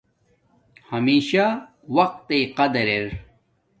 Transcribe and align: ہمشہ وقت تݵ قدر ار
ہمشہ 0.89 1.45
وقت 1.97 2.19
تݵ 2.27 2.41
قدر 2.57 2.87
ار 2.95 3.07